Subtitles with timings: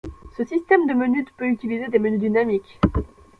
[0.39, 2.79] Le système de menus d' peut utiliser des menus dynamiques.